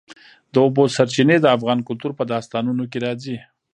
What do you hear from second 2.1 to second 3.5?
په داستانونو کې راځي.